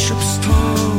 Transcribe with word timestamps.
Of 0.00 0.16
Bishopstown, 0.16 0.89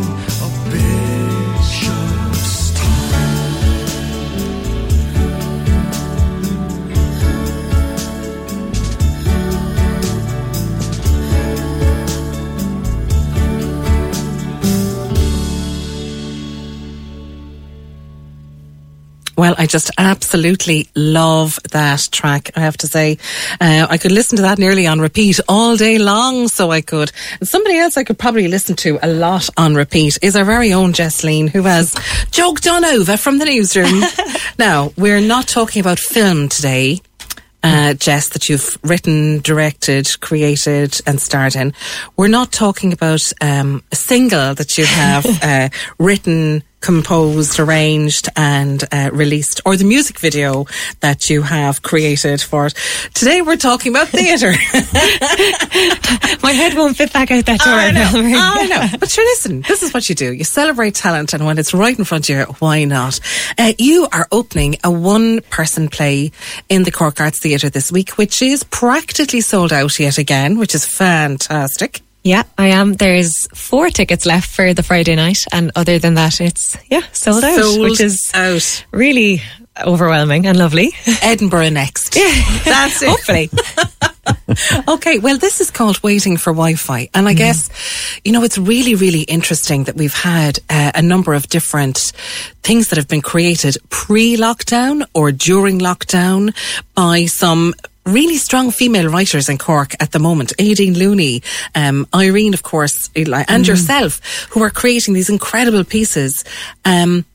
just 19.71 19.89
absolutely 19.97 20.89
love 20.95 21.59
that 21.71 22.01
track. 22.11 22.51
I 22.55 22.59
have 22.59 22.77
to 22.77 22.87
say, 22.87 23.17
uh, 23.59 23.87
I 23.89 23.97
could 23.97 24.11
listen 24.11 24.35
to 24.35 24.41
that 24.43 24.59
nearly 24.59 24.85
on 24.85 24.99
repeat 24.99 25.39
all 25.47 25.77
day 25.77 25.97
long. 25.97 26.47
So 26.47 26.71
I 26.71 26.81
could. 26.81 27.11
And 27.39 27.47
somebody 27.47 27.77
else 27.77 27.97
I 27.97 28.03
could 28.03 28.19
probably 28.19 28.47
listen 28.47 28.75
to 28.77 28.99
a 29.01 29.07
lot 29.07 29.49
on 29.57 29.75
repeat 29.75 30.19
is 30.21 30.35
our 30.35 30.43
very 30.43 30.73
own 30.73 30.93
Jess 30.93 31.21
Leen, 31.21 31.49
who 31.49 31.63
has 31.63 31.95
jogged 32.31 32.67
on 32.67 32.83
over 32.83 33.17
from 33.17 33.39
the 33.39 33.45
newsroom. 33.45 34.01
now, 34.59 34.91
we're 34.97 35.21
not 35.21 35.47
talking 35.47 35.79
about 35.79 35.99
film 35.99 36.49
today. 36.49 36.99
Uh, 37.63 37.93
Jess, 37.93 38.29
that 38.29 38.49
you've 38.49 38.75
written, 38.83 39.37
directed, 39.39 40.19
created, 40.19 40.99
and 41.05 41.21
starred 41.21 41.55
in. 41.55 41.73
We're 42.17 42.27
not 42.27 42.51
talking 42.51 42.91
about 42.91 43.21
um, 43.39 43.83
a 43.91 43.95
single 43.95 44.55
that 44.55 44.79
you 44.79 44.85
have 44.85 45.25
uh, 45.43 45.69
written, 45.99 46.63
composed, 46.81 47.59
arranged, 47.59 48.29
and 48.35 48.83
uh, 48.91 49.09
released, 49.13 49.61
or 49.65 49.77
the 49.77 49.85
music 49.85 50.19
video 50.19 50.65
that 50.99 51.29
you 51.29 51.43
have 51.43 51.81
created 51.81 52.41
for 52.41 52.67
it. 52.67 52.73
Today, 53.13 53.41
we're 53.41 53.55
talking 53.57 53.91
about 53.91 54.09
theatre. 54.09 54.51
My 56.43 56.51
head 56.51 56.75
won't 56.75 56.97
fit 56.97 57.13
back 57.13 57.31
out 57.31 57.45
that 57.45 57.59
door. 57.59 57.73
I 57.73 57.91
know, 57.91 58.11
I 58.13 58.67
know. 58.67 58.87
But 58.99 59.09
sure, 59.09 59.23
listen, 59.25 59.61
this 59.61 59.81
is 59.83 59.93
what 59.93 60.09
you 60.09 60.15
do. 60.15 60.33
You 60.33 60.43
celebrate 60.43 60.95
talent, 60.95 61.33
and 61.33 61.45
when 61.45 61.57
it's 61.57 61.73
right 61.73 61.97
in 61.97 62.03
front 62.03 62.29
of 62.29 62.35
you, 62.35 62.43
why 62.59 62.83
not? 62.83 63.19
Uh, 63.57 63.73
you 63.77 64.07
are 64.11 64.27
opening 64.31 64.75
a 64.83 64.91
one-person 64.91 65.89
play 65.89 66.31
in 66.69 66.83
the 66.83 66.91
Cork 66.91 67.19
Arts 67.21 67.39
Theatre 67.39 67.69
this 67.69 67.91
week, 67.91 68.17
which 68.17 68.41
is 68.41 68.63
practically 68.63 69.41
sold 69.41 69.71
out 69.71 69.99
yet 69.99 70.17
again, 70.17 70.57
which 70.57 70.75
is 70.75 70.85
fantastic. 70.85 72.01
Yeah, 72.23 72.43
I 72.57 72.67
am. 72.67 72.93
There's 72.93 73.47
four 73.47 73.89
tickets 73.89 74.25
left 74.25 74.49
for 74.49 74.73
the 74.73 74.83
Friday 74.83 75.15
night, 75.15 75.39
and 75.51 75.71
other 75.75 75.97
than 75.99 76.13
that, 76.15 76.39
it's 76.39 76.77
yeah 76.89 77.01
sold 77.13 77.43
out, 77.43 77.55
Sold 77.59 77.81
which 77.81 77.99
is 77.99 78.29
out. 78.35 78.85
really 78.91 79.41
overwhelming 79.83 80.45
and 80.45 80.57
lovely. 80.57 80.91
Edinburgh 81.23 81.69
next. 81.69 82.15
Yeah, 82.15 82.29
That's 82.63 83.01
it. 83.01 83.09
Hopefully, 83.09 83.49
okay, 84.87 85.17
well, 85.19 85.37
this 85.39 85.61
is 85.61 85.71
called 85.71 86.01
Waiting 86.03 86.37
for 86.37 86.51
Wi 86.53 86.75
Fi. 86.75 87.09
And 87.15 87.27
I 87.27 87.33
guess, 87.33 87.69
you 88.23 88.31
know, 88.31 88.43
it's 88.43 88.57
really, 88.57 88.93
really 88.95 89.21
interesting 89.21 89.85
that 89.85 89.95
we've 89.95 90.13
had 90.13 90.59
uh, 90.69 90.91
a 90.93 91.01
number 91.01 91.33
of 91.33 91.47
different 91.47 92.11
things 92.61 92.89
that 92.89 92.97
have 92.97 93.07
been 93.07 93.21
created 93.21 93.77
pre 93.89 94.37
lockdown 94.37 95.05
or 95.15 95.31
during 95.31 95.79
lockdown 95.79 96.53
by 96.93 97.25
some 97.25 97.73
really 98.05 98.37
strong 98.37 98.71
female 98.71 99.09
writers 99.09 99.49
in 99.49 99.57
Cork 99.57 99.93
at 99.99 100.11
the 100.11 100.19
moment. 100.19 100.53
Aideen 100.57 100.97
Looney, 100.97 101.43
um, 101.75 102.07
Irene, 102.13 102.53
of 102.53 102.63
course, 102.63 103.09
Eli, 103.15 103.43
and 103.47 103.67
yourself, 103.67 104.19
who 104.51 104.61
are 104.63 104.69
creating 104.69 105.13
these 105.13 105.29
incredible 105.29 105.83
pieces. 105.83 106.43
Um, 106.85 107.25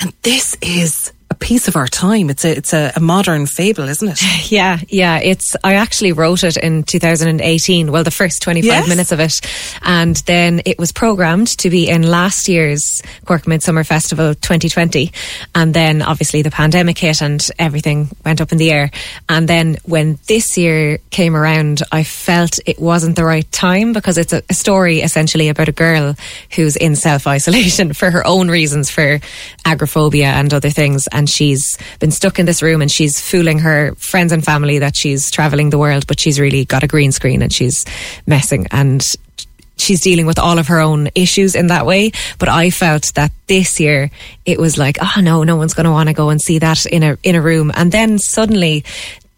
and 0.00 0.12
this 0.22 0.56
is 0.62 1.12
piece 1.40 1.68
of 1.68 1.76
our 1.76 1.86
time. 1.86 2.30
It's 2.30 2.44
a, 2.44 2.56
it's 2.56 2.72
a, 2.72 2.92
a 2.96 3.00
modern 3.00 3.46
fable, 3.46 3.88
isn't 3.88 4.08
it? 4.08 4.50
yeah, 4.50 4.78
yeah. 4.88 5.18
It's 5.18 5.56
I 5.64 5.74
actually 5.74 6.12
wrote 6.12 6.44
it 6.44 6.56
in 6.56 6.82
2018. 6.84 7.92
Well, 7.92 8.04
the 8.04 8.10
first 8.10 8.42
25 8.42 8.64
Yes. 8.64 8.88
minutes 8.88 9.12
of 9.12 9.20
it, 9.20 9.40
and 9.82 10.16
then 10.26 10.62
it 10.64 10.78
was 10.78 10.92
programmed 10.92 11.48
to 11.58 11.70
be 11.70 11.88
in 11.88 12.02
last 12.02 12.48
year's 12.48 13.02
Cork 13.24 13.46
Midsummer 13.46 13.84
Festival 13.84 14.34
2020, 14.34 15.12
and 15.54 15.72
then 15.74 16.02
obviously 16.02 16.42
the 16.42 16.50
pandemic 16.50 16.98
hit 16.98 17.22
and 17.22 17.46
everything 17.58 18.08
went 18.24 18.40
up 18.40 18.52
in 18.52 18.58
the 18.58 18.70
air. 18.70 18.90
And 19.28 19.48
then 19.48 19.76
when 19.84 20.18
this 20.26 20.56
year 20.58 20.98
came 21.10 21.34
around, 21.36 21.82
I 21.92 22.02
felt 22.04 22.58
it 22.66 22.78
wasn't 22.78 23.16
the 23.16 23.24
right 23.24 23.50
time 23.52 23.92
because 23.92 24.18
it's 24.18 24.32
a, 24.32 24.42
a 24.50 24.54
story 24.54 25.00
essentially 25.00 25.48
about 25.48 25.68
a 25.68 25.72
girl 25.72 26.14
who's 26.54 26.76
in 26.76 26.96
self 26.96 27.26
isolation 27.26 27.92
for 27.94 28.10
her 28.10 28.26
own 28.26 28.48
reasons, 28.48 28.90
for 28.90 29.20
agoraphobia 29.64 30.26
and 30.26 30.52
other 30.52 30.70
things. 30.70 31.06
And 31.12 31.27
she's 31.28 31.78
been 32.00 32.10
stuck 32.10 32.38
in 32.38 32.46
this 32.46 32.62
room 32.62 32.82
and 32.82 32.90
she's 32.90 33.20
fooling 33.20 33.58
her 33.60 33.94
friends 33.96 34.32
and 34.32 34.44
family 34.44 34.78
that 34.78 34.96
she's 34.96 35.30
traveling 35.30 35.70
the 35.70 35.78
world, 35.78 36.06
but 36.06 36.20
she's 36.20 36.40
really 36.40 36.64
got 36.64 36.82
a 36.82 36.86
green 36.86 37.12
screen 37.12 37.42
and 37.42 37.52
she's 37.52 37.84
messing 38.26 38.66
and 38.70 39.04
she's 39.76 40.00
dealing 40.00 40.26
with 40.26 40.38
all 40.38 40.58
of 40.58 40.68
her 40.68 40.80
own 40.80 41.08
issues 41.14 41.54
in 41.54 41.68
that 41.68 41.86
way. 41.86 42.12
But 42.38 42.48
I 42.48 42.70
felt 42.70 43.14
that 43.14 43.32
this 43.46 43.80
year 43.80 44.10
it 44.44 44.58
was 44.58 44.76
like, 44.76 44.98
oh 45.00 45.20
no, 45.20 45.44
no 45.44 45.56
one's 45.56 45.74
going 45.74 45.84
to 45.84 45.90
want 45.90 46.08
to 46.08 46.14
go 46.14 46.30
and 46.30 46.40
see 46.40 46.58
that 46.58 46.84
in 46.86 47.02
a 47.02 47.16
in 47.22 47.34
a 47.34 47.40
room. 47.40 47.70
And 47.74 47.90
then 47.90 48.18
suddenly 48.18 48.84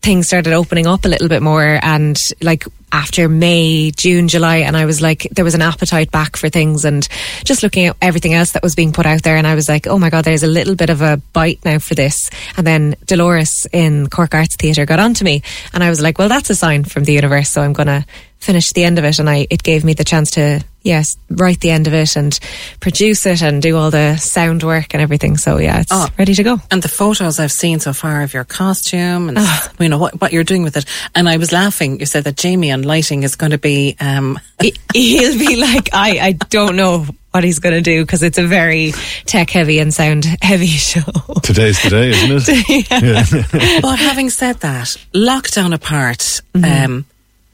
things 0.02 0.26
started 0.26 0.52
opening 0.52 0.86
up 0.86 1.04
a 1.04 1.08
little 1.08 1.28
bit 1.28 1.42
more 1.42 1.78
and 1.82 2.18
like 2.40 2.64
after 2.92 3.28
May, 3.28 3.92
June, 3.92 4.28
July, 4.28 4.58
and 4.58 4.76
I 4.76 4.84
was 4.84 5.00
like, 5.00 5.28
there 5.30 5.44
was 5.44 5.54
an 5.54 5.62
appetite 5.62 6.10
back 6.10 6.36
for 6.36 6.48
things 6.48 6.84
and 6.84 7.06
just 7.44 7.62
looking 7.62 7.86
at 7.86 7.96
everything 8.02 8.34
else 8.34 8.52
that 8.52 8.62
was 8.62 8.74
being 8.74 8.92
put 8.92 9.06
out 9.06 9.22
there. 9.22 9.36
And 9.36 9.46
I 9.46 9.54
was 9.54 9.68
like, 9.68 9.86
oh 9.86 9.98
my 9.98 10.10
God, 10.10 10.24
there's 10.24 10.42
a 10.42 10.48
little 10.48 10.74
bit 10.74 10.90
of 10.90 11.00
a 11.00 11.18
bite 11.32 11.64
now 11.64 11.78
for 11.78 11.94
this. 11.94 12.30
And 12.56 12.66
then 12.66 12.96
Dolores 13.04 13.66
in 13.72 14.08
Cork 14.08 14.34
Arts 14.34 14.56
Theatre 14.56 14.86
got 14.86 14.98
onto 14.98 15.24
me 15.24 15.42
and 15.72 15.84
I 15.84 15.90
was 15.90 16.00
like, 16.00 16.18
well, 16.18 16.28
that's 16.28 16.50
a 16.50 16.54
sign 16.54 16.84
from 16.84 17.04
the 17.04 17.12
universe. 17.12 17.50
So 17.50 17.62
I'm 17.62 17.72
going 17.72 17.86
to 17.86 18.04
finish 18.40 18.72
the 18.72 18.84
end 18.84 18.98
of 18.98 19.04
it. 19.04 19.18
And 19.18 19.28
I, 19.30 19.46
it 19.50 19.62
gave 19.62 19.84
me 19.84 19.92
the 19.94 20.04
chance 20.04 20.30
to, 20.32 20.64
yes, 20.82 21.16
write 21.30 21.60
the 21.60 21.70
end 21.70 21.86
of 21.86 21.92
it 21.94 22.16
and 22.16 22.38
produce 22.80 23.26
it 23.26 23.42
and 23.42 23.60
do 23.60 23.76
all 23.76 23.90
the 23.90 24.16
sound 24.16 24.62
work 24.62 24.94
and 24.94 25.02
everything. 25.02 25.36
So 25.36 25.58
yeah, 25.58 25.80
it's 25.80 25.92
Oh. 25.92 26.08
ready 26.18 26.34
to 26.34 26.42
go. 26.42 26.58
And 26.70 26.82
the 26.82 26.88
photos 26.88 27.38
I've 27.38 27.52
seen 27.52 27.80
so 27.80 27.92
far 27.92 28.22
of 28.22 28.32
your 28.32 28.44
costume 28.44 29.28
and 29.28 29.38
you 29.78 29.88
know 29.90 29.98
what, 29.98 30.20
what 30.20 30.32
you're 30.32 30.44
doing 30.44 30.62
with 30.62 30.76
it. 30.76 30.86
And 31.14 31.28
I 31.28 31.36
was 31.36 31.52
laughing. 31.52 32.00
You 32.00 32.06
said 32.06 32.24
that 32.24 32.36
Jamie 32.36 32.72
on 32.72 32.82
lighting 32.82 33.22
is 33.22 33.36
going 33.36 33.52
to 33.52 33.58
be 33.58 33.94
um, 34.00 34.38
he- 34.60 34.74
he'll 34.94 35.38
be 35.38 35.56
like, 35.56 35.90
I, 35.92 36.18
I 36.20 36.32
don't 36.32 36.76
know 36.76 37.06
what 37.32 37.44
he's 37.44 37.58
going 37.60 37.74
to 37.74 37.80
do 37.82 38.02
because 38.04 38.22
it's 38.24 38.38
a 38.38 38.46
very 38.46 38.92
tech 39.26 39.50
heavy 39.50 39.78
and 39.78 39.92
sound 39.94 40.24
heavy 40.42 40.66
show. 40.66 41.02
Today's 41.42 41.80
the 41.82 41.90
day, 41.90 42.08
isn't 42.10 42.48
it? 42.48 43.82
but 43.82 43.98
having 43.98 44.30
said 44.30 44.56
that, 44.60 44.96
lockdown 45.14 45.74
apart, 45.74 46.40
Mm-hmm. 46.54 46.84
um, 46.92 47.06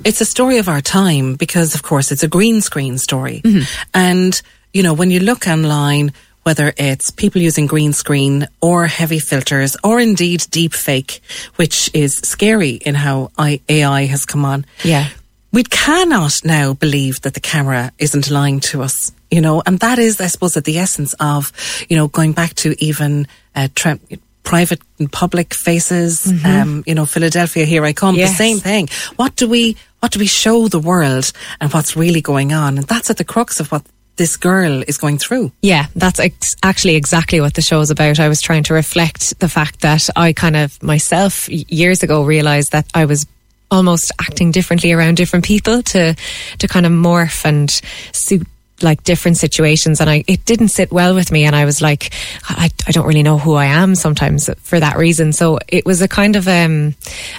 it's 0.05 0.21
a 0.21 0.25
story 0.25 0.59
of 0.59 0.69
our 0.69 0.81
time 0.81 1.34
because, 1.34 1.75
of 1.75 1.83
course, 1.83 2.12
it's 2.12 2.23
a 2.23 2.29
green 2.29 2.61
screen 2.61 2.99
story. 2.99 3.41
Mm-hmm. 3.45 3.89
And, 3.95 4.41
you 4.72 4.83
know, 4.83 4.95
when 4.95 5.10
you 5.10 5.21
look 5.21 5.47
online, 5.47 6.13
whether 6.47 6.72
it's 6.77 7.10
people 7.10 7.43
using 7.43 7.66
green 7.66 7.93
screen 7.93 8.47
or 8.60 8.87
heavy 8.87 9.19
filters 9.19 9.77
or 9.83 9.98
indeed 9.98 10.47
deep 10.51 10.72
fake, 10.72 11.21
which 11.57 11.91
is 11.93 12.15
scary 12.19 12.71
in 12.71 12.95
how 12.95 13.33
AI 13.37 14.04
has 14.04 14.25
come 14.25 14.45
on. 14.45 14.65
Yeah. 14.84 15.09
We 15.51 15.65
cannot 15.65 16.45
now 16.45 16.75
believe 16.75 17.22
that 17.22 17.34
the 17.34 17.41
camera 17.41 17.91
isn't 17.99 18.31
lying 18.31 18.60
to 18.60 18.83
us, 18.83 19.10
you 19.28 19.41
know, 19.41 19.60
and 19.66 19.81
that 19.81 19.99
is, 19.99 20.21
I 20.21 20.28
suppose, 20.28 20.57
at 20.57 20.65
the 20.65 20.78
essence 20.78 21.15
of, 21.19 21.51
you 21.89 21.97
know, 21.97 22.07
going 22.07 22.33
back 22.33 22.54
to 22.57 22.77
even 22.78 23.27
uh, 23.57 23.66
tra- 23.75 23.99
private 24.47 24.81
and 24.98 25.13
public 25.13 25.53
faces, 25.53 26.27
um, 26.45 26.83
you 26.87 26.95
know, 26.95 27.04
Philadelphia, 27.04 27.66
here 27.66 27.84
I 27.84 27.93
come, 27.93 28.15
the 28.16 28.27
same 28.28 28.59
thing. 28.59 28.89
What 29.16 29.37
do 29.37 29.48
we, 29.48 29.77
what 30.01 30.13
do 30.13 30.19
we 30.21 30.27
show 30.27 30.69
the 30.69 30.78
world 30.78 31.33
and 31.60 31.71
what's 31.72 31.97
really 31.97 32.22
going 32.22 32.53
on? 32.54 32.78
And 32.78 32.87
that's 32.87 33.10
at 33.10 33.19
the 33.19 33.25
crux 33.25 33.60
of 33.60 33.71
what 33.72 33.83
this 34.16 34.37
girl 34.37 34.83
is 34.87 34.97
going 34.97 35.19
through. 35.19 35.53
Yeah, 35.60 35.87
that's 35.95 36.21
ex- 36.21 36.54
actually 36.63 36.95
exactly 36.95 37.41
what 37.41 37.54
the 37.54 37.60
show 37.60 37.81
is 37.81 37.91
about. 37.91 38.21
I 38.21 38.28
was 38.28 38.41
trying 38.41 38.63
to 38.65 38.75
reflect 38.75 39.39
the 39.41 39.48
fact 39.48 39.81
that 39.81 40.09
I 40.16 40.33
kind 40.33 40.57
of 40.57 40.83
myself 40.83 41.49
years 41.49 42.03
ago 42.03 42.25
realized 42.25 42.72
that 42.72 42.87
I 42.95 43.04
was 43.04 43.27
almost 43.71 44.13
acting 44.21 44.53
differently 44.53 44.92
around 44.92 45.16
different 45.16 45.45
people 45.45 45.83
to 45.83 46.15
to 46.59 46.69
kind 46.69 46.87
of 46.87 46.92
morph 46.92 47.45
and 47.45 47.69
suit 48.13 48.47
like 48.83 49.03
different 49.05 49.39
situations 49.39 50.01
and 50.01 50.11
I 50.11 50.25
it 50.27 50.45
didn't 50.45 50.69
sit 50.69 50.93
well 50.93 51.15
with 51.15 51.33
me 51.33 51.45
and 51.45 51.57
I 51.57 51.65
was 51.65 51.81
like 51.81 52.13
I, 52.49 52.71
I 52.87 52.93
don't 52.93 53.07
really 53.07 53.23
know 53.23 53.39
who 53.39 53.55
I 53.55 53.67
am 53.67 53.95
sometimes 53.95 54.51
for 54.59 54.78
that 54.78 54.97
reason 54.99 55.33
so 55.33 55.59
it 55.67 55.87
was 55.87 56.03
a 56.03 56.09
kind 56.09 56.37
of 56.37 56.47
um 56.47 56.95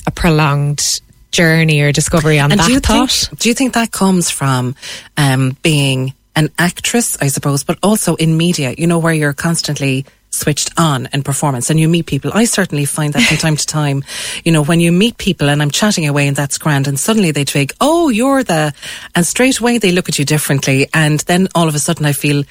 a 0.08 0.12
prolonged 0.12 0.82
journey 1.32 1.82
or 1.82 1.92
discovery 1.92 2.40
on 2.40 2.52
And 2.52 2.60
that 2.60 2.68
do 2.68 2.74
you 2.74 2.80
thought 2.80 3.12
think 3.12 3.40
do 3.40 3.50
you 3.50 3.56
think 3.56 3.74
that 3.74 3.92
comes 3.92 4.30
from 4.30 4.76
um, 5.18 5.56
being 5.62 6.14
an 6.36 6.50
actress, 6.58 7.18
I 7.20 7.28
suppose, 7.28 7.64
but 7.64 7.78
also 7.84 8.16
in 8.16 8.38
media? 8.38 8.74
You 8.78 8.88
know, 8.88 9.00
where 9.00 9.14
you're 9.14 9.34
constantly 9.34 10.06
switched 10.38 10.72
on 10.78 11.08
in 11.14 11.24
performance 11.24 11.70
and 11.70 11.80
you 11.80 11.88
meet 11.90 12.06
people. 12.06 12.32
I 12.34 12.46
certainly 12.46 12.86
find 12.86 13.14
that 13.14 13.24
from 13.24 13.38
time 13.38 13.58
to 13.58 13.66
time. 13.66 14.04
You 14.46 14.52
know, 14.52 14.64
when 14.64 14.80
you 14.80 14.92
meet 14.92 15.18
people 15.18 15.50
and 15.50 15.62
I'm 15.62 15.72
chatting 15.72 16.08
away 16.08 16.28
and 16.28 16.36
that's 16.36 16.58
grand, 16.58 16.88
and 16.88 17.00
suddenly 17.00 17.32
they 17.32 17.44
twig, 17.46 17.74
oh, 17.82 18.10
you're 18.10 18.44
the, 18.44 18.74
and 19.16 19.26
straight 19.26 19.60
away 19.60 19.78
they 19.78 19.92
look 19.92 20.10
at 20.10 20.20
you 20.20 20.26
differently, 20.26 20.88
and 20.94 21.20
then 21.22 21.48
all 21.56 21.68
of 21.68 21.76
a 21.76 21.80
sudden 21.80 22.06
I 22.06 22.14
feel. 22.14 22.44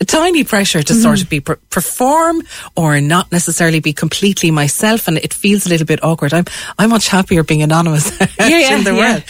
A 0.00 0.04
tiny 0.04 0.42
pressure 0.42 0.82
to 0.82 0.92
sort 0.92 1.22
of 1.22 1.30
be 1.30 1.38
per- 1.40 1.60
perform 1.70 2.42
or 2.74 3.00
not 3.00 3.30
necessarily 3.30 3.78
be 3.78 3.92
completely 3.92 4.50
myself, 4.50 5.06
and 5.06 5.16
it 5.18 5.32
feels 5.32 5.66
a 5.66 5.68
little 5.68 5.86
bit 5.86 6.02
awkward. 6.02 6.34
I'm 6.34 6.44
I'm 6.76 6.90
much 6.90 7.06
happier 7.08 7.44
being 7.44 7.62
anonymous 7.62 8.10
out 8.20 8.28
yeah, 8.40 8.76
in 8.76 8.82
the 8.82 8.92
yeah. 8.92 8.98
world. 8.98 9.22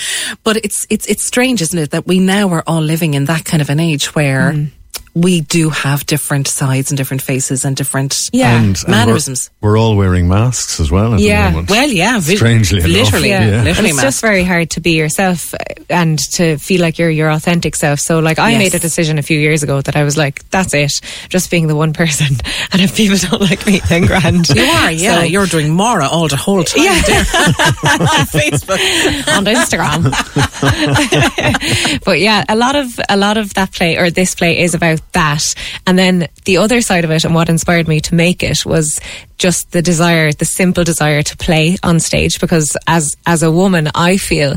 But 0.43 0.57
it's 0.57 0.87
it's 0.89 1.07
it's 1.07 1.25
strange, 1.25 1.61
isn't 1.61 1.79
it, 1.79 1.91
that 1.91 2.07
we 2.07 2.19
now 2.19 2.49
are 2.49 2.65
all 2.67 2.81
living 2.81 3.13
in 3.13 3.27
that 3.27 3.45
kind 3.45 3.61
of 3.61 3.69
an 3.69 3.79
age 3.79 4.15
where 4.15 4.53
Mm. 4.53 4.71
We 5.15 5.43
do 5.43 5.71
have 5.71 6.05
different 6.07 6.49
sides 6.49 6.91
and 6.91 6.99
different 6.99 7.23
faces 7.23 7.65
and 7.65 7.77
different 7.77 8.17
Yeah. 8.33 8.57
And, 8.59 8.77
and 8.77 8.89
mannerisms. 8.89 9.49
We're, 9.61 9.71
we're 9.71 9.79
all 9.79 9.97
wearing 9.97 10.27
masks 10.29 10.81
as 10.81 10.91
well 10.91 11.15
at 11.15 11.21
Yeah. 11.21 11.47
the 11.47 11.51
moment. 11.53 11.71
Well, 11.71 11.89
yeah, 11.89 12.19
vi- 12.19 12.35
Strangely 12.37 12.79
enough. 12.81 12.91
literally, 12.91 13.29
Yeah. 13.29 13.43
And 13.43 13.65
literally, 13.65 13.91
it's 13.91 13.97
Matt. 13.97 14.05
just 14.07 14.21
very 14.21 14.43
hard 14.43 14.71
to 14.71 14.81
be 14.81 14.93
yourself 14.97 15.55
uh, 15.55 15.59
and 15.89 16.19
to 16.33 16.57
feel 16.59 16.81
like 16.81 16.99
you're 16.99 17.11
your 17.11 17.31
authentic 17.31 17.77
self. 17.77 18.01
So, 18.01 18.19
like, 18.19 18.41
I 18.41 18.51
Yes. 18.53 18.59
made 18.59 18.75
a 18.75 18.79
decision 18.81 19.19
a 19.19 19.23
few 19.23 19.39
years 19.39 19.63
ago 19.63 19.81
that 19.83 19.95
I 19.97 20.03
was 20.03 20.17
like, 20.17 20.49
that's 20.51 20.75
it, 20.75 21.01
just 21.29 21.49
being 21.51 21.69
the 21.69 21.77
one 21.77 21.93
person. 21.93 22.37
And 22.73 22.83
if 22.83 22.97
people 22.97 23.17
don't 23.19 23.41
like 23.41 23.65
me, 23.69 23.81
then 23.89 24.05
grand. 24.07 24.49
You 24.49 24.63
are, 24.63 24.91
yeah. 24.91 25.19
So- 25.21 25.23
You're 25.27 25.47
doing 25.47 25.73
Mara 25.73 26.09
all 26.09 26.27
the 26.27 26.37
whole 26.37 26.65
time. 26.65 26.83
Yeah. 26.83 27.01
there. 27.03 27.19
on 27.23 28.27
Facebook. 28.35 28.81
on 29.37 29.45
Instagram. 29.45 30.11
but 32.05 32.19
yeah, 32.19 32.45
a 32.49 32.57
lot 32.57 32.75
of 32.75 32.99
a 33.09 33.17
lot 33.17 33.37
of 33.37 33.55
that 33.55 33.71
play 33.73 33.97
or 33.97 34.11
this 34.11 34.35
play 34.35 34.59
is 34.61 34.75
about 34.75 35.01
that. 35.13 35.55
And 35.87 35.99
then 35.99 36.29
the 36.45 36.59
other 36.59 36.81
side 36.81 37.05
of 37.05 37.11
it 37.11 37.25
and 37.25 37.35
what 37.35 37.49
inspired 37.49 37.89
me 37.89 38.01
to 38.01 38.15
make 38.15 38.43
it 38.43 38.65
was 38.67 39.01
just 39.39 39.73
the 39.73 39.83
desire, 39.83 40.33
the 40.33 40.45
simple 40.45 40.85
desire 40.85 41.23
to 41.23 41.37
play 41.37 41.77
on 41.83 42.01
stage 42.01 42.41
because 42.41 42.77
as 42.87 43.17
as 43.27 43.43
a 43.43 43.51
woman 43.51 43.91
I 43.95 44.17
feel 44.17 44.55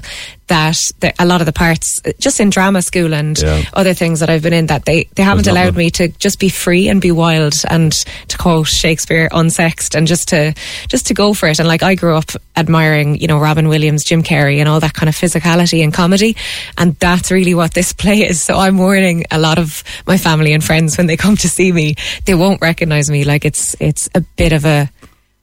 that 0.47 0.77
the, 1.01 1.13
a 1.19 1.25
lot 1.25 1.41
of 1.41 1.45
the 1.45 1.51
parts 1.51 2.00
just 2.19 2.39
in 2.39 2.50
drama 2.50 2.81
school 2.81 3.13
and 3.13 3.38
Yeah. 3.38 3.63
other 3.74 3.94
things 3.94 4.21
that 4.21 4.29
I've 4.29 4.44
been 4.44 4.53
in 4.53 4.68
that 4.68 4.85
they, 4.85 5.09
they 5.15 5.24
haven't 5.24 5.45
allowed 5.47 5.75
me 5.75 5.89
to 5.91 6.07
just 6.07 6.39
be 6.39 6.47
free 6.47 6.88
and 6.88 7.01
be 7.01 7.12
wild 7.12 7.53
and 7.69 7.91
to 8.29 8.38
quote 8.38 8.68
Shakespeare 8.68 9.27
unsexed 9.33 9.94
and 9.94 10.07
just 10.07 10.29
to 10.29 10.53
just 10.88 11.07
to 11.07 11.13
go 11.13 11.33
for 11.33 11.50
it. 11.50 11.59
And 11.59 11.68
like 11.68 11.83
I 11.83 11.95
grew 11.95 12.15
up 12.15 12.31
admiring 12.56 13.19
you 13.19 13.27
know 13.27 13.39
Robin 13.39 13.68
Williams 13.68 14.06
Jim 14.06 14.24
Carrey 14.24 14.59
and 14.59 14.69
all 14.69 14.79
that 14.79 14.94
kind 14.94 15.09
of 15.09 15.15
physicality 15.15 15.83
and 15.83 15.94
comedy. 15.94 16.38
And 16.77 16.95
that's 17.00 17.29
really 17.29 17.53
what 17.53 17.74
this 17.74 17.91
play 18.03 18.19
is. 18.19 18.41
So 18.41 18.57
I'm 18.57 18.77
warning 18.77 19.25
a 19.31 19.39
lot 19.39 19.57
of 19.59 19.83
my 20.06 20.18
family 20.18 20.53
and 20.53 20.63
friends 20.63 20.97
when 20.97 21.07
they 21.07 21.18
come 21.18 21.35
to 21.38 21.50
see 21.50 21.71
me 21.74 21.95
they 22.24 22.35
won't 22.35 22.62
recognize 22.62 23.09
me. 23.09 23.25
Like 23.25 23.44
it's 23.44 23.75
it's 23.81 24.07
a 24.15 24.21
bit 24.21 24.53
of 24.53 24.63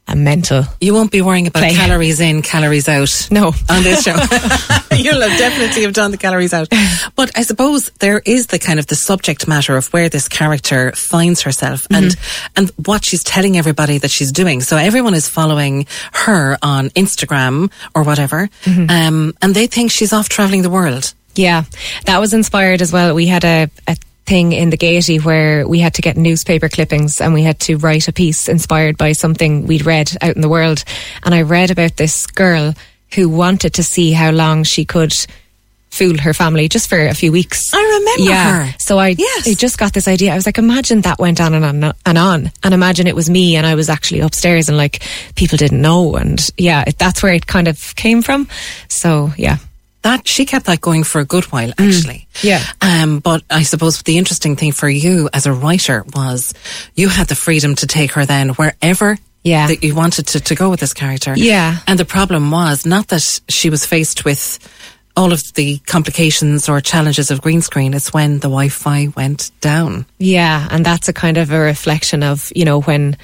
a 0.06 0.14
mental 0.14 0.64
You 0.80 0.92
won't 0.94 1.10
be 1.10 1.22
worrying 1.22 1.46
about 1.46 1.60
Play. 1.60 1.74
calories 1.74 2.20
in, 2.20 2.42
calories 2.42 2.88
out. 2.88 3.28
No. 3.30 3.48
On 3.70 3.82
this 3.82 4.02
show. 4.06 4.12
You'll 4.96 5.20
have 5.20 5.38
definitely 5.38 5.82
have 5.82 5.94
done 5.94 6.10
the 6.10 6.18
calories 6.18 6.52
out. 6.52 6.68
But 7.16 7.30
I 7.36 7.42
suppose 7.42 7.90
there 8.00 8.20
is 8.24 8.48
the 8.48 8.58
kind 8.58 8.78
of 8.78 8.86
the 8.86 8.96
subject 8.96 9.46
matter 9.46 9.76
of 9.76 9.88
where 9.92 10.08
this 10.08 10.28
character 10.28 10.92
finds 10.92 11.42
herself 11.42 11.86
and, 11.90 12.16
and 12.56 12.70
what 12.84 13.04
she's 13.04 13.22
telling 13.22 13.56
everybody 13.56 13.98
that 13.98 14.10
she's 14.10 14.32
doing. 14.32 14.60
So 14.62 14.76
everyone 14.76 15.14
is 15.14 15.28
following 15.28 15.86
her 16.12 16.56
on 16.62 16.90
Instagram 16.90 17.70
or 17.94 18.02
whatever. 18.02 18.48
Um, 18.66 19.34
and 19.40 19.54
they 19.54 19.66
think 19.68 19.90
she's 19.90 20.12
off 20.12 20.28
traveling 20.28 20.62
the 20.62 20.70
world. 20.70 21.14
Yeah, 21.36 21.64
that 22.06 22.18
was 22.20 22.32
inspired 22.32 22.80
as 22.82 22.92
well. 22.92 23.14
We 23.14 23.26
had 23.26 23.44
a, 23.44 23.68
a 23.88 23.96
thing 24.26 24.52
in 24.52 24.70
the 24.70 24.76
Gaiety 24.76 25.18
where 25.18 25.66
we 25.66 25.80
had 25.80 25.94
to 25.94 26.02
get 26.02 26.16
newspaper 26.16 26.68
clippings 26.68 27.20
and 27.20 27.34
we 27.34 27.42
had 27.42 27.60
to 27.60 27.76
write 27.76 28.08
a 28.08 28.12
piece 28.12 28.48
inspired 28.48 28.96
by 28.96 29.12
something 29.12 29.66
we'd 29.66 29.86
read 29.86 30.10
out 30.20 30.34
in 30.34 30.40
the 30.40 30.48
world. 30.48 30.84
And 31.24 31.34
I 31.34 31.42
read 31.42 31.70
about 31.70 31.96
this 31.96 32.26
girl 32.26 32.74
who 33.14 33.28
wanted 33.28 33.74
to 33.74 33.82
see 33.82 34.12
how 34.12 34.30
long 34.30 34.64
she 34.64 34.84
could 34.84 35.12
fool 35.90 36.18
her 36.18 36.34
family 36.34 36.68
just 36.68 36.88
for 36.88 37.06
a 37.06 37.14
few 37.14 37.30
weeks. 37.30 37.72
I 37.72 38.00
remember 38.00 38.30
yeah. 38.30 38.64
her. 38.66 38.74
So 38.80 38.98
I, 38.98 39.14
Yes. 39.16 39.46
I 39.46 39.54
just 39.54 39.78
got 39.78 39.92
this 39.92 40.08
idea. 40.08 40.32
I 40.32 40.34
was 40.34 40.46
like, 40.46 40.58
imagine 40.58 41.02
that 41.02 41.20
went 41.20 41.40
on 41.40 41.54
and 41.54 41.64
on 41.64 41.92
and 42.04 42.18
on. 42.18 42.50
And 42.64 42.74
imagine 42.74 43.06
it 43.06 43.14
was 43.14 43.30
me 43.30 43.54
and 43.54 43.64
I 43.64 43.76
was 43.76 43.88
actually 43.88 44.20
upstairs 44.20 44.68
and 44.68 44.76
like 44.76 45.02
people 45.36 45.56
didn't 45.56 45.80
know. 45.80 46.16
And 46.16 46.40
yeah, 46.58 46.84
it, 46.86 46.98
that's 46.98 47.22
where 47.22 47.32
it 47.32 47.46
kind 47.46 47.68
of 47.68 47.94
came 47.94 48.22
from. 48.22 48.48
So 48.88 49.32
yeah. 49.36 49.58
That 50.04 50.28
she 50.28 50.44
kept 50.46 50.66
that 50.66 50.80
going 50.80 51.04
for 51.04 51.20
a 51.20 51.24
good 51.34 51.44
while 51.52 51.70
actually 51.78 52.20
Mm. 52.34 52.44
Yeah. 52.50 52.62
um 52.80 53.20
but 53.20 53.42
i 53.50 53.62
suppose 53.64 54.02
the 54.02 54.16
interesting 54.18 54.56
thing 54.56 54.72
for 54.72 54.88
you 54.88 55.28
as 55.32 55.46
a 55.46 55.52
writer 55.52 56.04
was 56.14 56.54
you 56.94 57.08
had 57.08 57.26
the 57.28 57.34
freedom 57.46 57.74
to 57.76 57.86
take 57.86 58.12
her 58.16 58.24
then 58.26 58.50
wherever 58.58 59.16
Yeah. 59.42 59.66
that 59.68 59.82
you 59.84 59.94
wanted 59.94 60.26
to, 60.32 60.40
to 60.40 60.54
go 60.54 60.70
with 60.70 60.80
this 60.80 60.94
character 60.94 61.32
Yeah. 61.36 61.78
and 61.86 61.98
the 61.98 62.04
problem 62.16 62.50
was 62.50 62.84
not 62.86 63.08
that 63.08 63.24
she 63.48 63.70
was 63.70 63.84
faced 63.86 64.24
with 64.24 64.58
all 65.16 65.32
of 65.32 65.40
the 65.54 65.78
complications 65.86 66.68
or 66.68 66.80
challenges 66.80 67.30
of 67.30 67.40
green 67.40 67.62
screen 67.62 67.94
it's 67.94 68.12
when 68.12 68.40
the 68.40 68.48
wi-fi 68.50 69.08
went 69.16 69.50
down 69.60 70.04
Yeah, 70.18 70.66
and 70.70 70.84
that's 70.84 71.08
a 71.08 71.12
kind 71.12 71.36
of 71.38 71.50
a 71.52 71.58
reflection 71.60 72.22
of, 72.22 72.50
you 72.56 72.64
know, 72.64 72.80
when 72.82 73.16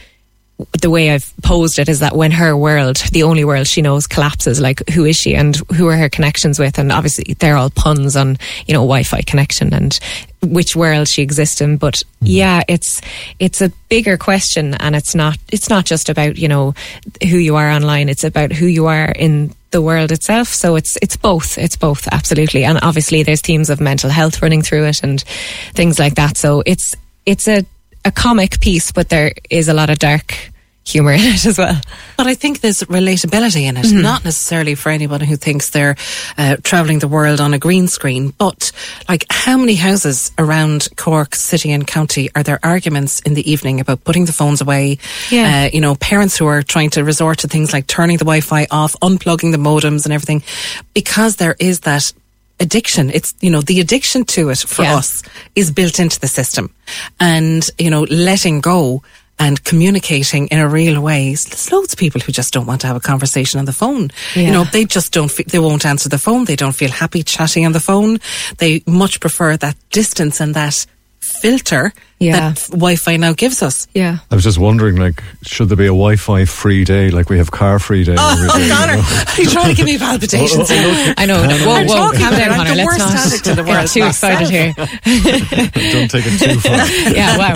the 0.80 0.90
way 0.90 1.10
I've 1.10 1.32
posed 1.42 1.78
it 1.78 1.88
is 1.88 2.00
that 2.00 2.16
when 2.16 2.30
her 2.32 2.56
world, 2.56 2.96
the 3.12 3.22
only 3.22 3.44
world 3.44 3.66
she 3.66 3.82
knows, 3.82 4.06
collapses, 4.06 4.60
like 4.60 4.88
who 4.90 5.04
is 5.04 5.16
she 5.16 5.34
and 5.34 5.56
who 5.74 5.86
are 5.88 5.96
her 5.96 6.08
connections 6.08 6.58
with? 6.58 6.78
And 6.78 6.92
obviously 6.92 7.34
they're 7.34 7.56
all 7.56 7.70
puns 7.70 8.16
on, 8.16 8.38
you 8.66 8.74
know, 8.74 8.80
Wi 8.80 9.02
Fi 9.02 9.22
connection 9.22 9.72
and 9.72 9.98
which 10.42 10.74
world 10.74 11.08
she 11.08 11.22
exists 11.22 11.60
in. 11.60 11.76
But 11.76 11.94
mm. 11.94 12.02
yeah, 12.22 12.62
it's 12.68 13.00
it's 13.38 13.60
a 13.60 13.70
bigger 13.88 14.16
question 14.16 14.74
and 14.74 14.96
it's 14.96 15.14
not 15.14 15.38
it's 15.50 15.68
not 15.68 15.84
just 15.84 16.08
about, 16.08 16.36
you 16.36 16.48
know, 16.48 16.74
who 17.22 17.38
you 17.38 17.56
are 17.56 17.70
online, 17.70 18.08
it's 18.08 18.24
about 18.24 18.52
who 18.52 18.66
you 18.66 18.86
are 18.86 19.10
in 19.12 19.54
the 19.70 19.82
world 19.82 20.12
itself. 20.12 20.48
So 20.48 20.76
it's 20.76 20.96
it's 21.02 21.16
both. 21.16 21.58
It's 21.58 21.76
both, 21.76 22.08
absolutely. 22.10 22.64
And 22.64 22.78
obviously 22.82 23.22
there's 23.22 23.42
themes 23.42 23.70
of 23.70 23.80
mental 23.80 24.10
health 24.10 24.42
running 24.42 24.62
through 24.62 24.86
it 24.86 25.02
and 25.02 25.20
things 25.74 25.98
like 25.98 26.16
that. 26.16 26.36
So 26.36 26.62
it's 26.66 26.96
it's 27.26 27.48
a 27.48 27.64
a 28.04 28.10
comic 28.12 28.60
piece, 28.60 28.92
but 28.92 29.08
there 29.08 29.32
is 29.50 29.68
a 29.68 29.74
lot 29.74 29.90
of 29.90 29.98
dark 29.98 30.34
humor 30.86 31.12
in 31.12 31.20
it 31.20 31.46
as 31.46 31.58
well. 31.58 31.78
But 32.16 32.26
I 32.26 32.34
think 32.34 32.60
there's 32.60 32.80
relatability 32.84 33.62
in 33.62 33.76
it, 33.76 33.84
Mm-hmm. 33.84 34.00
not 34.00 34.24
necessarily 34.24 34.74
for 34.74 34.88
anyone 34.88 35.20
who 35.20 35.36
thinks 35.36 35.70
they're 35.70 35.94
uh, 36.38 36.56
traveling 36.62 36.98
the 36.98 37.06
world 37.06 37.40
on 37.40 37.54
a 37.54 37.58
green 37.58 37.86
screen, 37.86 38.30
but 38.38 38.72
like 39.08 39.26
how 39.30 39.56
many 39.58 39.74
houses 39.74 40.32
around 40.38 40.88
Cork 40.96 41.34
city 41.34 41.70
and 41.70 41.86
county 41.86 42.30
are 42.34 42.42
there 42.42 42.58
arguments 42.62 43.20
in 43.20 43.34
the 43.34 43.48
evening 43.48 43.78
about 43.78 44.02
putting 44.04 44.24
the 44.24 44.32
phones 44.32 44.60
away? 44.62 44.98
Yeah. 45.30 45.66
Uh, 45.66 45.70
you 45.72 45.80
know, 45.82 45.94
parents 45.96 46.36
who 46.38 46.46
are 46.46 46.62
trying 46.62 46.90
to 46.90 47.04
resort 47.04 47.38
to 47.40 47.48
things 47.48 47.72
like 47.72 47.86
turning 47.86 48.16
the 48.16 48.24
Wi-Fi 48.24 48.66
off, 48.70 48.96
unplugging 49.00 49.52
the 49.52 49.58
modems 49.58 50.06
and 50.06 50.12
everything, 50.14 50.42
because 50.94 51.36
there 51.36 51.56
is 51.60 51.80
that 51.80 52.10
addiction. 52.60 53.10
It's, 53.10 53.34
you 53.40 53.50
know, 53.50 53.62
the 53.62 53.80
addiction 53.80 54.24
to 54.26 54.50
it 54.50 54.58
for 54.58 54.82
Yeah. 54.82 54.96
us 54.96 55.22
is 55.54 55.70
built 55.70 55.98
into 55.98 56.20
the 56.20 56.28
system. 56.28 56.72
And, 57.18 57.68
you 57.78 57.90
know, 57.90 58.02
letting 58.10 58.60
go 58.60 59.02
and 59.38 59.64
communicating 59.64 60.46
in 60.48 60.58
a 60.58 60.68
real 60.68 61.00
way. 61.00 61.28
There's 61.34 61.72
loads 61.72 61.94
of 61.94 61.98
people 61.98 62.20
who 62.20 62.30
just 62.30 62.52
don't 62.52 62.66
want 62.66 62.82
to 62.82 62.86
have 62.86 62.96
a 62.96 63.00
conversation 63.00 63.58
on 63.58 63.64
the 63.64 63.72
phone. 63.72 64.10
You 64.34 64.50
know, 64.50 64.64
they 64.64 64.84
just 64.84 65.12
don't, 65.12 65.30
fe- 65.30 65.44
they 65.44 65.58
won't 65.58 65.86
answer 65.86 66.10
the 66.10 66.18
phone. 66.18 66.44
They 66.44 66.56
don't 66.56 66.76
feel 66.76 66.90
happy 66.90 67.22
chatting 67.22 67.64
on 67.64 67.72
the 67.72 67.80
phone. 67.80 68.18
They 68.58 68.82
much 68.86 69.18
prefer 69.18 69.56
that 69.56 69.76
distance 69.90 70.40
and 70.40 70.54
that 70.54 70.84
filter 71.20 71.92
Yeah. 72.20 72.50
that 72.52 72.66
Wi-Fi 72.68 73.16
now 73.16 73.32
gives 73.32 73.62
us. 73.62 73.88
Yeah. 73.94 74.18
I 74.30 74.34
was 74.34 74.44
just 74.44 74.58
wondering, 74.58 74.96
like, 74.96 75.22
should 75.42 75.70
there 75.70 75.76
be 75.76 75.86
a 75.86 75.96
Wi-Fi 75.96 76.44
free 76.44 76.84
day, 76.84 77.10
like 77.10 77.30
we 77.30 77.38
have 77.38 77.50
car 77.50 77.78
free 77.78 78.04
day? 78.04 78.14
every 78.18 78.46
day, 78.46 78.66
you 78.66 78.72
Conor, 78.74 78.96
know? 78.96 79.02
are 79.26 79.40
you 79.40 79.48
trying 79.48 79.70
to 79.70 79.74
give 79.74 79.86
me 79.86 79.96
palpitations 79.98 80.68
here? 80.74 81.14
I 81.16 81.24
know. 81.24 81.40
Whoa, 81.40 81.72
I'm 81.72 81.86
whoa, 81.86 82.12
calm 82.12 82.32
down. 82.32 82.50
I'm 82.52 82.66
Conor. 82.66 82.74
Let's 82.74 82.86
worst 82.86 82.98
not 82.98 83.14
addict 83.26 83.46
in 83.46 83.56
the 83.56 83.62
get 83.64 83.74
world 83.74 83.88
too 83.88 84.04
excited 84.04 84.50
here. 84.50 84.74
Don't 85.92 86.10
take 86.10 86.24
it 86.26 86.38
too 86.38 86.60
far. 86.60 86.76
yeah, 87.16 87.38
wow. 87.38 87.54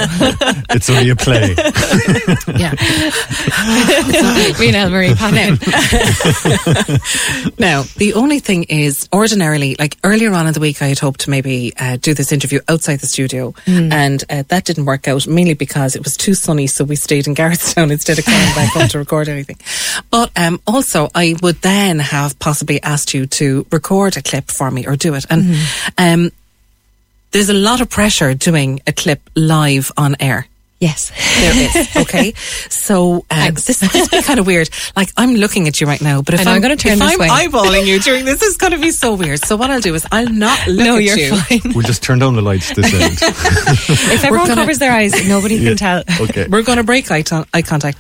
It's 0.71 0.89
only 0.89 1.11
a 1.11 1.17
play. 1.17 1.55
Yeah. 2.57 2.73
Me 4.59 4.69
and 4.73 4.77
Elmarie 4.81 5.15
pan 5.15 5.37
out. 5.37 5.61
Now, 7.59 7.83
the 7.97 8.15
only 8.15 8.39
thing 8.39 8.65
is, 8.65 9.09
ordinarily, 9.13 9.77
like 9.79 9.99
earlier 10.05 10.33
on 10.33 10.47
in 10.47 10.55
the 10.55 10.61
week, 10.61 10.81
I 10.81 10.87
had 10.87 10.99
hoped 10.99 11.21
to 11.21 11.31
maybe 11.31 11.73
uh, 11.79 11.97
do 11.99 12.15
this 12.15 12.33
interview 12.33 12.61
outside 12.69 13.01
the 13.01 13.07
studio, 13.07 13.53
and 13.67 14.25
uh, 14.31 14.43
that 14.55 14.65
didn't 14.65 14.85
work 14.85 15.09
out 15.09 15.27
mainly 15.27 15.55
because 15.55 15.97
it 15.97 16.05
was 16.05 16.17
too 16.17 16.33
sunny, 16.35 16.69
so 16.69 16.85
we 16.85 16.95
stayed 16.95 17.27
in 17.27 17.35
Garrettstown 17.35 17.91
instead 17.97 18.19
of 18.19 18.25
coming 18.25 18.55
back 18.55 18.73
home 18.73 18.89
to 18.89 18.99
record 18.99 19.29
anything. 19.29 19.59
But 20.11 20.31
um, 20.39 20.61
also, 20.67 21.11
I 21.15 21.35
would 21.43 21.57
then 21.57 21.99
have 21.99 22.39
possibly 22.39 22.81
asked 22.83 23.15
you 23.15 23.27
to 23.27 23.67
record 23.73 24.17
a 24.17 24.23
clip 24.23 24.51
for 24.51 24.71
me 24.71 24.87
or 24.87 24.95
do 24.95 25.15
it. 25.15 25.27
And 25.29 25.57
um, 25.99 26.31
there's 27.33 27.49
a 27.49 27.55
lot 27.55 27.81
of 27.81 27.91
pressure 27.91 28.33
doing 28.35 28.81
a 28.87 28.93
clip 28.93 29.29
live 29.35 29.91
on 29.97 30.15
air. 30.21 30.47
Yes. 30.85 31.11
There 31.41 31.55
is. 31.83 31.97
Okay. 31.97 32.35
So 32.85 33.25
um, 33.31 33.55
this, 33.55 33.81
this 33.81 34.13
is 34.13 34.27
kind 34.27 34.39
of 34.39 34.47
weird. 34.47 34.69
Like 34.95 35.09
I'm 35.17 35.35
looking 35.37 35.67
at 35.69 35.81
you 35.81 35.87
right 35.87 36.03
now, 36.03 36.21
but 36.21 36.35
if 36.35 36.41
I 36.41 36.45
know, 36.45 36.51
I'm, 36.51 36.57
I'm 36.57 36.63
gonna 36.63 36.77
turn 36.77 36.93
if 36.93 36.99
this 36.99 37.13
I'm 37.15 37.19
way. 37.19 37.29
eyeballing 37.29 37.87
you 37.87 37.99
during 38.09 38.27
this, 38.27 38.43
is 38.43 38.59
going 38.59 38.73
to 38.73 38.79
be 38.79 38.91
so 38.91 39.15
weird. 39.15 39.43
So 39.43 39.57
what 39.57 39.71
I'll 39.71 39.81
do 39.81 39.95
is 39.95 40.07
I'll 40.13 40.29
not 40.29 40.67
look 40.69 40.85
no, 40.85 40.97
at 40.97 41.03
you're 41.03 41.17
you. 41.17 41.35
fine. 41.35 41.73
We'll 41.73 41.83
just 41.87 42.03
turn 42.03 42.19
down 42.19 42.35
the 42.35 42.43
lights 42.43 42.75
this 42.75 42.93
end. 42.93 43.19
If 44.15 44.23
everyone 44.23 44.49
gonna- 44.49 44.61
covers 44.61 44.79
their 44.79 44.93
eyes, 44.93 45.13
nobody 45.27 45.57
Yeah. 45.57 45.69
can 45.71 45.77
tell. 45.79 46.03
Okay. 46.21 46.47
We're 46.47 46.63
going 46.63 46.77
to 46.77 46.85
break 46.85 47.11
eye, 47.11 47.23
to- 47.23 47.47
eye 47.55 47.63
contact, 47.63 47.97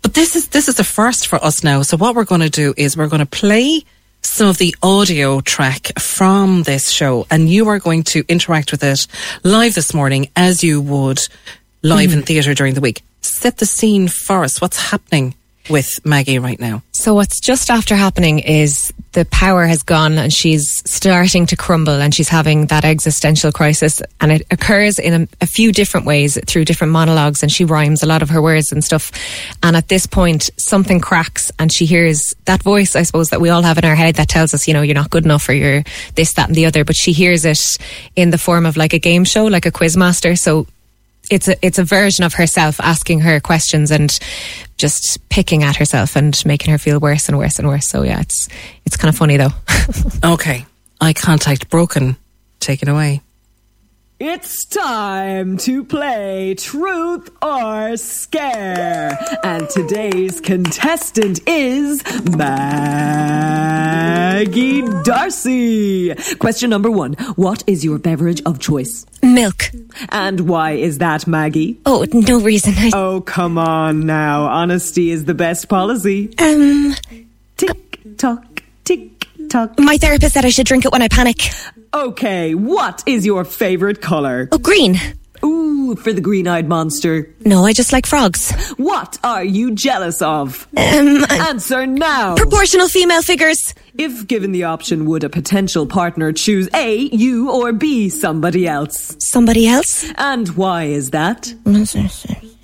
but 0.00 0.14
this 0.14 0.34
is 0.34 0.48
this 0.48 0.66
is 0.68 0.76
the 0.76 0.84
first 0.84 1.26
for 1.28 1.36
us 1.44 1.62
now. 1.62 1.82
So 1.82 1.98
what 1.98 2.14
we're 2.14 2.24
going 2.24 2.40
to 2.40 2.50
do 2.50 2.72
is 2.78 2.96
we're 2.96 3.08
going 3.08 3.20
to 3.20 3.26
play 3.40 3.84
some 4.22 4.48
of 4.48 4.56
the 4.56 4.74
audio 4.82 5.40
track 5.42 5.98
from 5.98 6.62
this 6.62 6.90
show, 6.90 7.26
and 7.30 7.50
you 7.50 7.68
are 7.68 7.78
going 7.78 8.02
to 8.04 8.24
interact 8.28 8.70
with 8.72 8.82
it 8.82 9.06
live 9.44 9.74
this 9.74 9.92
morning 9.92 10.30
as 10.36 10.64
you 10.64 10.80
would 10.80 11.20
live 11.82 12.12
in 12.12 12.18
mm-hmm. 12.18 12.26
theatre 12.26 12.54
during 12.54 12.74
the 12.74 12.80
week. 12.80 13.02
Set 13.20 13.58
the 13.58 13.66
scene 13.66 14.08
for 14.08 14.44
us. 14.44 14.60
What's 14.60 14.90
happening 14.90 15.34
with 15.70 16.04
Maggie 16.04 16.38
right 16.38 16.58
now? 16.58 16.82
So 16.92 17.14
what's 17.14 17.40
just 17.40 17.70
after 17.70 17.94
happening 17.94 18.40
is 18.40 18.92
the 19.12 19.24
power 19.26 19.66
has 19.66 19.82
gone 19.82 20.18
and 20.18 20.32
she's 20.32 20.82
starting 20.90 21.46
to 21.46 21.56
crumble 21.56 22.00
and 22.00 22.14
she's 22.14 22.28
having 22.28 22.66
that 22.66 22.84
existential 22.84 23.52
crisis 23.52 24.00
and 24.20 24.32
it 24.32 24.46
occurs 24.50 24.98
in 24.98 25.22
a, 25.22 25.28
a 25.42 25.46
few 25.46 25.70
different 25.70 26.06
ways 26.06 26.38
through 26.46 26.64
different 26.64 26.92
monologues 26.92 27.42
and 27.42 27.52
she 27.52 27.64
rhymes 27.64 28.02
a 28.02 28.06
lot 28.06 28.22
of 28.22 28.30
her 28.30 28.40
words 28.40 28.72
and 28.72 28.82
stuff 28.82 29.12
and 29.62 29.76
at 29.76 29.88
this 29.88 30.06
point 30.06 30.48
something 30.56 30.98
cracks 30.98 31.52
and 31.58 31.72
she 31.72 31.84
hears 31.84 32.34
that 32.46 32.62
voice 32.62 32.96
I 32.96 33.02
suppose 33.02 33.30
that 33.30 33.40
we 33.40 33.50
all 33.50 33.62
have 33.62 33.78
in 33.78 33.84
our 33.84 33.94
head 33.94 34.14
that 34.14 34.28
tells 34.28 34.54
us 34.54 34.66
you 34.66 34.74
know 34.74 34.82
you're 34.82 34.94
not 34.94 35.10
good 35.10 35.24
enough 35.24 35.48
or 35.48 35.52
you're 35.52 35.84
this 36.14 36.32
that 36.34 36.48
and 36.48 36.56
the 36.56 36.66
other 36.66 36.84
but 36.84 36.96
she 36.96 37.12
hears 37.12 37.44
it 37.44 37.60
in 38.16 38.30
the 38.30 38.38
form 38.38 38.64
of 38.64 38.76
like 38.76 38.94
a 38.94 38.98
game 38.98 39.24
show 39.24 39.44
like 39.44 39.66
a 39.66 39.70
quiz 39.70 39.96
master 39.96 40.36
so 40.36 40.66
it's 41.30 41.48
a 41.48 41.56
it's 41.64 41.78
a 41.78 41.84
version 41.84 42.24
of 42.24 42.34
herself 42.34 42.80
asking 42.80 43.20
her 43.20 43.40
questions 43.40 43.90
and 43.90 44.18
just 44.76 45.26
picking 45.28 45.62
at 45.62 45.76
herself 45.76 46.16
and 46.16 46.40
making 46.44 46.70
her 46.72 46.78
feel 46.78 46.98
worse 47.00 47.28
and 47.28 47.38
worse 47.38 47.58
and 47.58 47.68
worse. 47.68 47.88
So 47.88 48.02
yeah, 48.02 48.20
it's 48.20 48.48
it's 48.84 48.96
kind 48.96 49.08
of 49.12 49.16
funny 49.18 49.36
though. 49.36 49.52
Okay, 50.24 50.64
eye 51.00 51.12
contact 51.12 51.68
broken. 51.68 52.16
Take 52.60 52.82
it 52.82 52.88
away. 52.88 53.22
It's 54.20 54.64
time 54.66 55.56
to 55.58 55.82
play 55.82 56.54
Truth 56.54 57.30
or 57.42 57.96
Scare. 57.96 59.18
And 59.42 59.68
today's 59.68 60.40
contestant 60.40 61.40
is 61.48 62.04
Maggie 64.36 64.80
Darcy. 65.02 66.14
Question 66.38 66.70
number 66.70 66.90
one 66.90 67.12
What 67.36 67.62
is 67.66 67.84
your 67.84 67.98
beverage 67.98 68.40
of 68.46 68.58
choice? 68.60 69.04
Milk. 69.22 69.70
And 70.08 70.48
why 70.48 70.70
is 70.72 70.98
that, 70.98 71.26
Maggie? 71.26 71.78
Oh, 71.84 72.06
no 72.12 72.40
reason. 72.40 72.72
I, 72.78 72.90
Oh, 72.94 73.20
come 73.20 73.58
on 73.58 74.06
now. 74.06 74.44
Honesty 74.44 75.10
is 75.10 75.26
the 75.26 75.34
best 75.34 75.68
policy. 75.68 76.32
um, 76.38 76.94
Tick 77.58 78.00
tock, 78.16 78.62
tick 78.84 79.26
tock. 79.50 79.78
my 79.78 79.98
therapist 79.98 80.32
said 80.32 80.46
I 80.46 80.50
should 80.50 80.66
drink 80.66 80.86
it 80.86 80.92
when 80.92 81.02
I 81.02 81.08
panic. 81.08 81.50
Okay, 81.92 82.54
what 82.54 83.02
is 83.06 83.26
your 83.26 83.44
favorite 83.44 84.00
color? 84.00 84.48
Oh, 84.50 84.56
green. 84.58 84.96
Ooh, 85.44 85.94
for 85.96 86.12
the 86.12 86.20
green 86.22 86.46
eyed 86.48 86.68
monster. 86.68 87.28
No, 87.44 87.66
I 87.66 87.72
just 87.74 87.92
like 87.92 88.06
frogs. 88.06 88.50
What 88.78 89.18
are 89.24 89.44
you 89.44 89.72
jealous 89.74 90.22
of? 90.22 90.66
Um, 90.76 91.24
Answer 91.30 91.84
now. 91.86 92.34
proportional 92.36 92.88
female 92.88 93.20
figures. 93.22 93.74
If 93.98 94.26
given 94.26 94.52
the 94.52 94.64
option, 94.64 95.04
would 95.06 95.22
a 95.22 95.28
potential 95.28 95.86
partner 95.86 96.32
choose 96.32 96.68
A, 96.74 96.96
you, 96.96 97.50
or 97.50 97.72
B, 97.72 98.08
somebody 98.08 98.66
else? 98.66 99.14
Somebody 99.20 99.68
else? 99.68 100.10
And 100.16 100.48
why 100.56 100.84
is 100.84 101.10
that? 101.10 101.54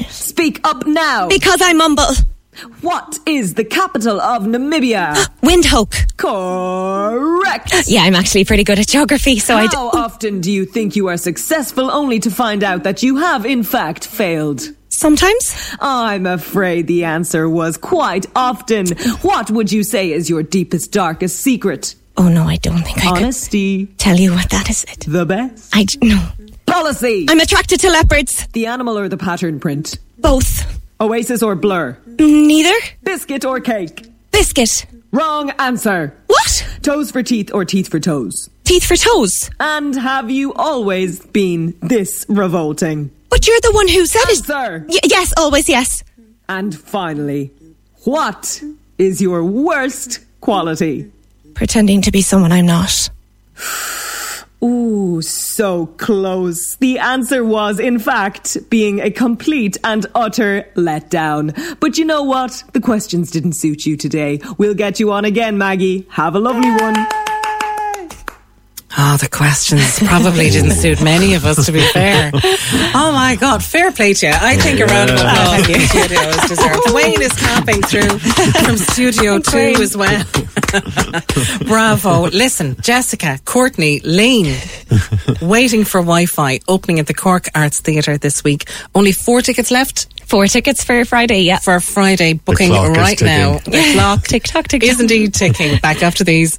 Speak 0.08 0.60
up 0.66 0.86
now. 0.86 1.28
Because 1.28 1.60
I 1.60 1.74
mumble. 1.74 2.14
What 2.80 3.18
is 3.26 3.54
the 3.54 3.64
capital 3.64 4.20
of 4.20 4.42
Namibia? 4.44 5.14
Windhoek. 5.42 6.16
Correct. 6.16 7.86
Yeah, 7.86 8.02
I'm 8.02 8.14
actually 8.16 8.44
pretty 8.46 8.64
good 8.64 8.78
at 8.78 8.88
geography, 8.88 9.38
so 9.38 9.54
I. 9.54 9.66
How 9.66 9.90
often 9.90 10.40
do 10.40 10.50
you 10.50 10.64
think 10.64 10.96
you 10.96 11.08
are 11.08 11.18
successful 11.18 11.90
only 11.90 12.18
to 12.20 12.30
find 12.30 12.64
out 12.64 12.84
that 12.84 13.02
you 13.02 13.16
have 13.16 13.44
in 13.44 13.62
fact 13.62 14.06
failed? 14.06 14.70
Sometimes. 14.98 15.54
I'm 15.80 16.26
afraid 16.26 16.88
the 16.88 17.04
answer 17.04 17.48
was 17.48 17.76
quite 17.76 18.26
often. 18.34 18.88
What 19.22 19.48
would 19.50 19.70
you 19.70 19.84
say 19.84 20.10
is 20.12 20.28
your 20.28 20.42
deepest, 20.42 20.90
darkest 20.90 21.40
secret? 21.40 21.94
Oh 22.16 22.28
no, 22.28 22.42
I 22.42 22.56
don't 22.56 22.82
think 22.82 22.98
I 22.98 23.10
could 23.12 23.22
Honesty, 23.22 23.86
tell 23.96 24.16
you 24.16 24.32
what 24.32 24.50
that 24.50 24.68
is. 24.68 24.82
It. 24.84 25.04
the 25.06 25.24
best. 25.24 25.70
I 25.76 25.84
d- 25.84 25.98
no. 26.02 26.20
Policy, 26.66 27.26
I'm 27.30 27.38
attracted 27.38 27.78
to 27.80 27.90
leopards. 27.90 28.46
the 28.48 28.66
animal 28.66 28.98
or 28.98 29.08
the 29.08 29.16
pattern 29.16 29.60
print? 29.60 29.98
Both. 30.18 30.66
Oasis 31.00 31.44
or 31.44 31.54
blur? 31.54 31.96
Neither. 32.18 32.74
Biscuit 33.04 33.44
or 33.44 33.60
cake? 33.60 34.04
Biscuit. 34.32 34.84
Wrong 35.12 35.50
answer. 35.60 36.12
What? 36.26 36.66
Toes 36.82 37.12
for 37.12 37.22
teeth 37.22 37.54
or 37.54 37.64
teeth 37.64 37.88
for 37.88 38.00
toes? 38.00 38.50
Teeth 38.64 38.84
for 38.84 38.96
toes. 38.96 39.48
And 39.60 39.94
have 39.94 40.28
you 40.28 40.52
always 40.54 41.24
been 41.24 41.76
this 41.80 42.26
revolting? 42.28 43.10
But 43.30 43.46
you're 43.46 43.60
the 43.62 43.72
one 43.72 43.88
who 43.88 44.06
said 44.06 44.22
it. 44.28 44.38
Answer. 44.50 44.86
Y- 44.88 44.98
yes, 45.04 45.32
always 45.36 45.68
yes. 45.68 46.02
And 46.48 46.76
finally, 46.76 47.50
what 48.04 48.62
is 48.96 49.20
your 49.20 49.44
worst 49.44 50.20
quality? 50.40 51.10
Pretending 51.54 52.02
to 52.02 52.10
be 52.10 52.22
someone 52.22 52.52
I'm 52.52 52.66
not. 52.66 53.10
Ooh, 54.62 55.22
so 55.22 55.86
close. 55.98 56.76
The 56.76 56.98
answer 56.98 57.44
was, 57.44 57.78
in 57.78 57.98
fact, 58.00 58.56
being 58.70 58.98
a 59.00 59.10
complete 59.10 59.76
and 59.84 60.04
utter 60.16 60.66
letdown. 60.74 61.78
But 61.78 61.96
you 61.96 62.04
know 62.04 62.24
what? 62.24 62.64
The 62.72 62.80
questions 62.80 63.30
didn't 63.30 63.52
suit 63.52 63.86
you 63.86 63.96
today. 63.96 64.40
We'll 64.56 64.74
get 64.74 64.98
you 64.98 65.12
on 65.12 65.24
again, 65.24 65.58
Maggie. 65.58 66.06
Have 66.10 66.34
a 66.34 66.40
lovely 66.40 66.70
one. 66.70 67.27
Oh, 69.00 69.16
the 69.16 69.28
questions 69.28 70.00
probably 70.00 70.50
didn't 70.50 70.72
suit 70.72 71.00
many 71.00 71.34
of 71.34 71.44
us, 71.44 71.66
to 71.66 71.72
be 71.72 71.80
fair. 71.92 72.32
Oh 72.34 73.12
my 73.12 73.36
God, 73.40 73.62
fair 73.62 73.92
play 73.92 74.12
to 74.12 74.26
you. 74.26 74.32
I 74.34 74.56
think 74.56 74.80
a 74.80 74.86
round 74.86 75.10
of 75.10 75.16
applause 75.20 75.66
from 75.66 75.80
studio 75.82 76.20
is 76.28 76.48
deserved. 76.48 76.92
Wayne 76.92 77.22
is 77.22 77.32
clapping 77.32 77.80
through 77.82 78.18
from 78.18 78.76
Studio 78.76 79.38
2 79.76 79.82
as 79.82 79.96
well. 79.96 80.24
Bravo. 81.66 82.22
Listen, 82.30 82.76
Jessica, 82.80 83.38
Courtney, 83.44 84.00
Leen, 84.00 84.56
waiting 85.40 85.84
for 85.84 86.00
Wi 86.00 86.26
Fi, 86.26 86.58
opening 86.66 86.98
at 86.98 87.06
the 87.06 87.14
Cork 87.14 87.46
Arts 87.54 87.80
Theatre 87.80 88.18
this 88.18 88.42
week. 88.42 88.68
Only 88.96 89.12
four 89.12 89.42
tickets 89.42 89.70
left 89.70 90.08
Four 90.28 90.46
tickets 90.46 90.84
for 90.84 91.06
Friday, 91.06 91.40
yeah. 91.40 91.58
for 91.58 91.80
Friday, 91.80 92.34
booking 92.34 92.68
clock 92.68 92.90
is 92.90 92.96
right 92.98 93.22
now. 93.22 93.60
The 93.60 93.92
clock 93.94 94.24
Tick 94.24 94.42
tock, 94.44 94.68
tick 94.68 94.82
tock. 94.82 94.90
is 94.90 95.00
indeed 95.00 95.32
ticking. 95.32 95.78
Back 95.78 96.02
after 96.02 96.22
these. 96.22 96.58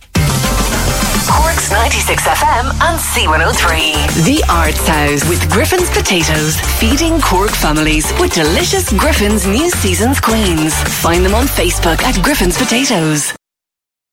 Cork's 1.70 1.72
96 1.72 2.24
FM 2.24 2.66
and 2.82 3.00
C103. 3.00 4.26
The 4.26 4.44
Arts 4.50 4.88
House 4.88 5.28
with 5.30 5.50
Griffin's 5.52 5.90
Potatoes. 5.90 6.60
Feeding 6.80 7.20
Cork 7.22 7.52
families 7.52 8.12
with 8.20 8.34
delicious 8.34 8.92
Griffin's 8.94 9.46
new 9.46 9.70
season's 9.70 10.20
queens. 10.20 10.74
Find 11.02 11.26
them 11.26 11.36
on 11.36 11.46
Facebook 11.46 12.02
at 12.04 12.22
Griffin's 12.24 12.58
Potatoes. 12.58 13.34